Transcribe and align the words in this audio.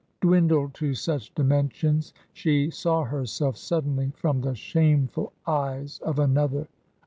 Dwindled 0.19 0.73
to 0.73 0.95
such 0.95 1.31
dimensions, 1.35 2.11
she 2.33 2.71
saw 2.71 3.03
herself 3.03 3.55
sud 3.55 3.85
denly 3.85 4.11
from 4.15 4.41
the 4.41 4.55
shameful 4.55 5.31
eyes 5.45 5.99
of 5.99 6.17
another. 6.17 6.67